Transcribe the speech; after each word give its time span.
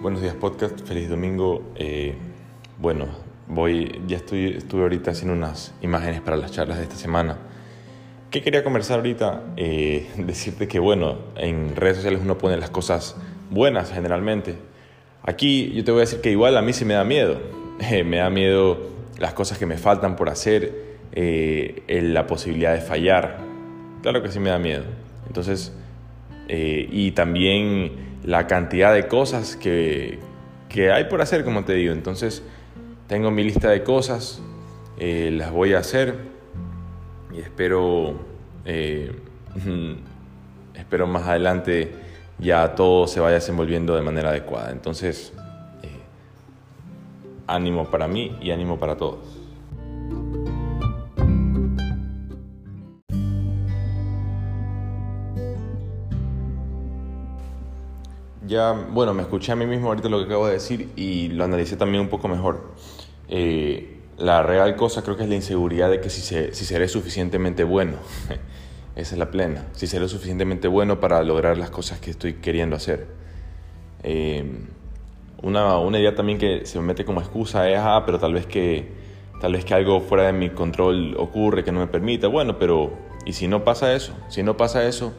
Buenos 0.00 0.22
días 0.22 0.34
podcast, 0.34 0.80
feliz 0.88 1.10
domingo. 1.10 1.74
Eh, 1.74 2.14
bueno, 2.78 3.04
voy, 3.48 4.00
ya 4.06 4.16
estoy, 4.16 4.54
estuve 4.56 4.80
ahorita 4.80 5.10
haciendo 5.10 5.34
unas 5.34 5.74
imágenes 5.82 6.22
para 6.22 6.38
las 6.38 6.52
charlas 6.52 6.78
de 6.78 6.84
esta 6.84 6.96
semana. 6.96 7.36
¿Qué 8.30 8.40
quería 8.40 8.64
conversar 8.64 8.96
ahorita? 8.96 9.42
Eh, 9.58 10.08
decirte 10.16 10.68
que 10.68 10.78
bueno, 10.78 11.18
en 11.36 11.76
redes 11.76 11.96
sociales 11.96 12.20
uno 12.24 12.38
pone 12.38 12.56
las 12.56 12.70
cosas 12.70 13.14
buenas 13.50 13.92
generalmente. 13.92 14.56
Aquí 15.22 15.70
yo 15.72 15.84
te 15.84 15.90
voy 15.92 15.98
a 15.98 16.04
decir 16.04 16.22
que 16.22 16.30
igual 16.30 16.56
a 16.56 16.62
mí 16.62 16.72
sí 16.72 16.86
me 16.86 16.94
da 16.94 17.04
miedo. 17.04 17.38
Eh, 17.90 18.04
me 18.04 18.18
da 18.18 18.28
miedo 18.28 18.78
las 19.18 19.32
cosas 19.34 19.58
que 19.58 19.64
me 19.64 19.78
faltan 19.78 20.14
por 20.16 20.28
hacer, 20.28 20.98
la 21.12 22.26
posibilidad 22.26 22.74
de 22.74 22.80
fallar. 22.80 23.38
Claro 24.02 24.22
que 24.22 24.30
sí 24.30 24.38
me 24.38 24.50
da 24.50 24.58
miedo. 24.58 24.84
Entonces, 25.26 25.72
y 26.52 27.12
también 27.12 28.10
la 28.24 28.46
cantidad 28.46 28.92
de 28.92 29.06
cosas 29.06 29.56
que, 29.56 30.18
hay 30.92 31.04
por 31.04 31.20
hacer, 31.20 31.44
como 31.44 31.64
te 31.64 31.74
digo. 31.74 31.92
Entonces, 31.92 32.42
tengo 33.06 33.30
mi 33.30 33.42
lista 33.44 33.70
de 33.70 33.82
cosas, 33.82 34.40
eh, 34.98 35.30
las 35.32 35.50
voy 35.50 35.74
a 35.74 35.78
hacer 35.78 36.16
y 37.34 37.40
espero, 37.40 38.14
eh, 38.64 39.12
espero 40.74 41.06
más 41.06 41.26
adelante 41.26 41.92
ya 42.38 42.74
todo 42.74 43.06
se 43.06 43.20
vaya 43.20 43.34
desenvolviendo 43.34 43.94
de 43.94 44.02
manera 44.02 44.30
adecuada. 44.30 44.70
Entonces, 44.70 45.32
eh, 45.82 45.88
ánimo 47.46 47.90
para 47.90 48.08
mí 48.08 48.36
y 48.40 48.50
ánimo 48.50 48.78
para 48.78 48.96
todos. 48.96 49.18
Ya, 58.46 58.72
bueno, 58.72 59.14
me 59.14 59.22
escuché 59.22 59.52
a 59.52 59.56
mí 59.56 59.66
mismo 59.66 59.88
ahorita 59.88 60.08
lo 60.08 60.18
que 60.18 60.24
acabo 60.24 60.46
de 60.46 60.54
decir 60.54 60.90
y 60.96 61.28
lo 61.28 61.44
analicé 61.44 61.76
también 61.76 62.02
un 62.02 62.08
poco 62.08 62.28
mejor. 62.28 62.72
Eh, 63.28 63.98
la 64.18 64.42
real 64.42 64.76
cosa 64.76 65.02
creo 65.02 65.16
que 65.16 65.22
es 65.22 65.28
la 65.28 65.34
inseguridad 65.34 65.90
de 65.90 66.00
que 66.00 66.10
si, 66.10 66.20
si 66.20 66.64
seré 66.64 66.88
suficientemente 66.88 67.64
bueno. 67.64 67.96
Esa 68.96 69.14
es 69.14 69.18
la 69.18 69.30
plena. 69.30 69.66
Si 69.72 69.86
seré 69.86 70.08
suficientemente 70.08 70.68
bueno 70.68 71.00
para 71.00 71.22
lograr 71.22 71.56
las 71.56 71.70
cosas 71.70 72.00
que 72.00 72.10
estoy 72.10 72.34
queriendo 72.34 72.76
hacer. 72.76 73.06
Eh, 74.02 74.44
una, 75.42 75.78
una, 75.78 75.98
idea 75.98 76.14
también 76.14 76.38
que 76.38 76.66
se 76.66 76.78
me 76.78 76.86
mete 76.86 77.04
como 77.04 77.20
excusa 77.20 77.68
es, 77.70 77.78
ah, 77.78 78.02
pero 78.04 78.18
tal 78.18 78.34
vez 78.34 78.46
que, 78.46 78.88
tal 79.40 79.52
vez 79.52 79.64
que 79.64 79.74
algo 79.74 80.00
fuera 80.00 80.24
de 80.24 80.32
mi 80.32 80.50
control 80.50 81.14
ocurre 81.18 81.64
que 81.64 81.72
no 81.72 81.80
me 81.80 81.86
permita. 81.86 82.28
Bueno, 82.28 82.58
pero 82.58 82.92
¿y 83.24 83.32
si 83.32 83.48
no 83.48 83.64
pasa 83.64 83.94
eso? 83.94 84.12
Si 84.28 84.42
no 84.42 84.56
pasa 84.56 84.86
eso, 84.86 85.14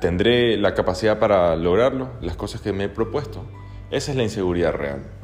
¿Tendré 0.00 0.56
la 0.56 0.74
capacidad 0.74 1.18
para 1.18 1.56
lograrlo? 1.56 2.10
Las 2.20 2.36
cosas 2.36 2.60
que 2.60 2.72
me 2.72 2.84
he 2.84 2.88
propuesto. 2.88 3.44
Esa 3.90 4.12
es 4.12 4.16
la 4.16 4.22
inseguridad 4.22 4.72
real. 4.72 5.17